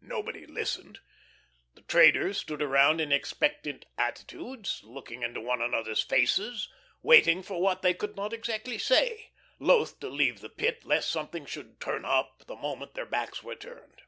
Nobody 0.00 0.46
listened. 0.46 1.00
The 1.74 1.82
traders 1.82 2.38
stood 2.38 2.62
around 2.62 2.98
in 2.98 3.12
expectant 3.12 3.84
attitudes, 3.98 4.80
looking 4.82 5.22
into 5.22 5.38
one 5.42 5.60
another's 5.60 6.00
faces, 6.00 6.70
waiting 7.02 7.42
for 7.42 7.60
what 7.60 7.82
they 7.82 7.92
could 7.92 8.16
not 8.16 8.32
exactly 8.32 8.78
say; 8.78 9.32
loath 9.58 10.00
to 10.00 10.08
leave 10.08 10.40
the 10.40 10.48
Pit 10.48 10.86
lest 10.86 11.10
something 11.10 11.44
should 11.44 11.78
"turn 11.78 12.06
up" 12.06 12.46
the 12.46 12.56
moment 12.56 12.94
their 12.94 13.04
backs 13.04 13.42
were 13.42 13.54
turned. 13.54 14.00